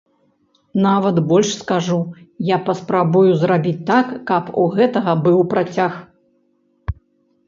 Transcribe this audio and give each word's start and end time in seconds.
Нават 0.85 1.17
больш 1.31 1.49
скажу, 1.63 1.97
я 2.47 2.57
паспрабую 2.69 3.29
зрабіць 3.41 3.73
так, 3.89 4.07
каб 4.31 4.49
у 4.63 4.65
гэтага 4.79 5.13
быў 5.29 5.39
працяг. 5.53 5.91